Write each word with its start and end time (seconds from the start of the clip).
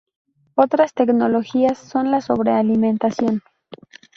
Otras 0.55 0.95
tecnologías 0.95 1.77
son 1.77 2.09
la 2.09 2.21
sobrealimentación. 2.21 3.43